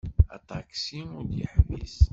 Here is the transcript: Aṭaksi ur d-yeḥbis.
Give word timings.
Aṭaksi 0.35 0.99
ur 1.17 1.23
d-yeḥbis. 1.29 1.97